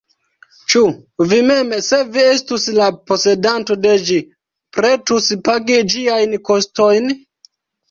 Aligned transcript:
Ĉu 0.73 0.79
vi 1.33 1.37
mem, 1.49 1.75
se 1.87 1.99
vi 2.15 2.23
estus 2.29 2.65
la 2.79 2.87
posedanto 3.11 3.79
de 3.85 3.93
ĝi, 4.09 4.19
pretus 4.81 5.31
pagi 5.51 5.81
ĝiajn 5.95 6.37
kostojn? 6.51 7.17